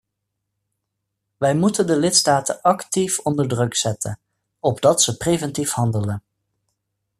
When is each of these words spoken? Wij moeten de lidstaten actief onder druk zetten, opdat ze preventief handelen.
Wij 1.37 1.55
moeten 1.55 1.87
de 1.87 1.97
lidstaten 1.97 2.61
actief 2.61 3.19
onder 3.19 3.47
druk 3.47 3.75
zetten, 3.75 4.19
opdat 4.59 5.01
ze 5.01 5.17
preventief 5.17 5.71
handelen. 5.71 6.23